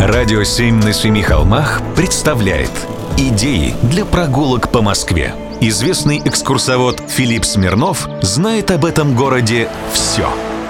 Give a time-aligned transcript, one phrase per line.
[0.00, 2.70] Радио «Семь на семи холмах» представляет
[3.18, 5.34] Идеи для прогулок по Москве.
[5.60, 10.26] Известный экскурсовод Филипп Смирнов знает об этом городе все.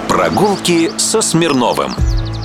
[0.09, 1.93] Прогулки со Смирновым.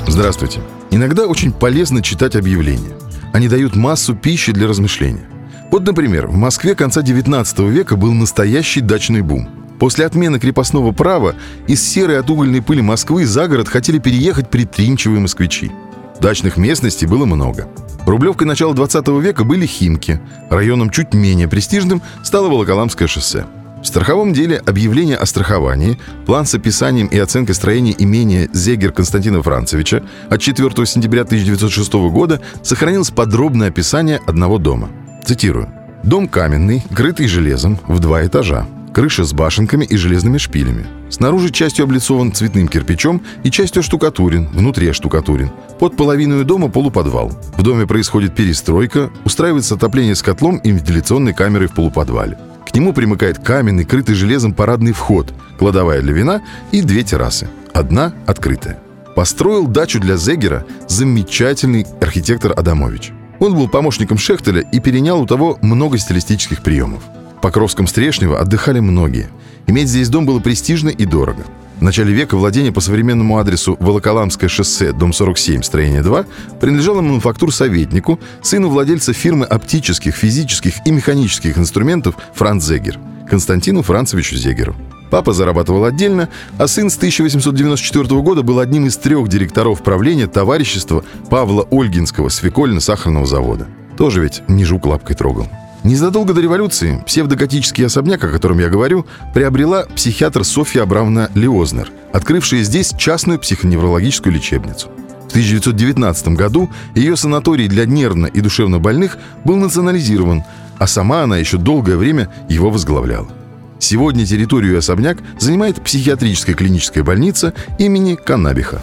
[0.06, 0.60] Здравствуйте.
[0.92, 2.94] Иногда очень полезно читать объявления.
[3.32, 5.28] Они дают массу пищи для размышления.
[5.72, 9.48] Вот, например, в Москве конца 19 века был настоящий дачный бум.
[9.80, 11.34] После отмены крепостного права
[11.66, 15.72] из серой от угольной пыли Москвы за город хотели переехать предприимчивые москвичи.
[16.20, 17.68] Дачных местностей было много.
[18.06, 20.20] Рублевкой начала 20 века были Химки.
[20.48, 23.46] Районом чуть менее престижным стало Волоколамское шоссе.
[23.82, 29.42] В страховом деле объявление о страховании, план с описанием и оценкой строения имения Зегер Константина
[29.42, 34.88] Францевича от 4 сентября 1906 года сохранилось подробное описание одного дома.
[35.24, 35.68] Цитирую.
[36.02, 38.66] «Дом каменный, крытый железом, в два этажа.
[38.96, 40.86] Крыша с башенками и железными шпилями.
[41.10, 45.50] Снаружи частью облицован цветным кирпичом и частью штукатурен, внутри штукатурен.
[45.78, 47.30] Под половиной дома полуподвал.
[47.58, 52.38] В доме происходит перестройка, устраивается отопление с котлом и вентиляционной камерой в полуподвале.
[52.66, 57.50] К нему примыкает каменный, крытый железом парадный вход, кладовая для вина и две террасы.
[57.74, 58.78] Одна открытая.
[59.14, 63.12] Построил дачу для Зегера замечательный архитектор Адамович.
[63.40, 67.02] Он был помощником Шехтеля и перенял у того много стилистических приемов.
[67.46, 69.28] Покровском Стрешнево отдыхали многие.
[69.68, 71.44] Иметь здесь дом было престижно и дорого.
[71.78, 76.24] В начале века владение по современному адресу Волоколамское шоссе, дом 47, строение 2,
[76.58, 82.98] принадлежало мануфактур-советнику, сыну владельца фирмы оптических, физических и механических инструментов Франц Зегер,
[83.30, 84.74] Константину Францевичу Зегеру.
[85.12, 91.04] Папа зарабатывал отдельно, а сын с 1894 года был одним из трех директоров правления товарищества
[91.30, 93.68] Павла Ольгинского свекольно-сахарного завода.
[93.96, 95.46] Тоже ведь не жук лапкой трогал.
[95.84, 102.62] Незадолго до революции псевдоготический особняк, о котором я говорю, приобрела психиатр Софья Абрамовна Леознер, открывшая
[102.62, 104.88] здесь частную психоневрологическую лечебницу.
[105.26, 110.44] В 1919 году ее санаторий для нервно и душевно больных был национализирован,
[110.78, 113.28] а сама она еще долгое время его возглавляла.
[113.78, 118.80] Сегодня территорию особняк занимает психиатрическая клиническая больница имени Каннабиха.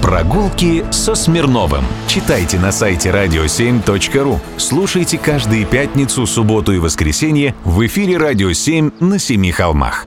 [0.00, 1.84] Прогулки со Смирновым.
[2.06, 4.38] Читайте на сайте radio7.ru.
[4.56, 10.06] Слушайте каждые пятницу, субботу и воскресенье в эфире «Радио 7» на Семи холмах.